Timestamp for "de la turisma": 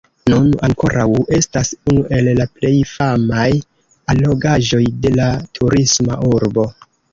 5.07-6.21